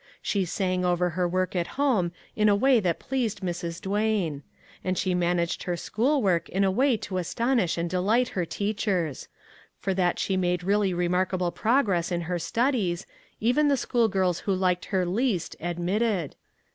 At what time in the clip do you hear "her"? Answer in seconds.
1.11-1.27, 5.61-5.77, 8.29-8.43, 12.21-12.39, 14.85-15.05